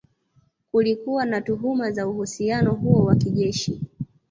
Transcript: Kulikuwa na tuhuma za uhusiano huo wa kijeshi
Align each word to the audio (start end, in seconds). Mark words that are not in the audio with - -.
Kulikuwa 0.71 1.25
na 1.25 1.41
tuhuma 1.41 1.91
za 1.91 2.07
uhusiano 2.07 2.73
huo 2.73 3.03
wa 3.05 3.15
kijeshi 3.15 3.79